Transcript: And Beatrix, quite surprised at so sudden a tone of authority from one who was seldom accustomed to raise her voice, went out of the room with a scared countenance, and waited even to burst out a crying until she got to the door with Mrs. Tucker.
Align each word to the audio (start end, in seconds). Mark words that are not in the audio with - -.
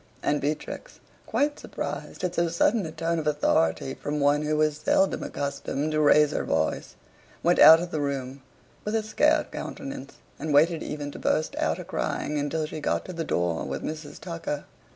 And 0.23 0.41
Beatrix, 0.41 0.99
quite 1.27 1.59
surprised 1.59 2.23
at 2.23 2.33
so 2.33 2.47
sudden 2.47 2.87
a 2.87 2.91
tone 2.91 3.19
of 3.19 3.27
authority 3.27 3.93
from 3.93 4.19
one 4.19 4.41
who 4.41 4.57
was 4.57 4.77
seldom 4.77 5.21
accustomed 5.21 5.91
to 5.91 6.01
raise 6.01 6.31
her 6.31 6.43
voice, 6.43 6.95
went 7.43 7.59
out 7.59 7.79
of 7.79 7.91
the 7.91 8.01
room 8.01 8.41
with 8.83 8.95
a 8.95 9.03
scared 9.03 9.51
countenance, 9.51 10.15
and 10.39 10.55
waited 10.55 10.81
even 10.81 11.11
to 11.11 11.19
burst 11.19 11.55
out 11.57 11.77
a 11.77 11.83
crying 11.83 12.39
until 12.39 12.65
she 12.65 12.79
got 12.79 13.05
to 13.05 13.13
the 13.13 13.23
door 13.23 13.63
with 13.63 13.83
Mrs. 13.83 14.19
Tucker. 14.19 14.65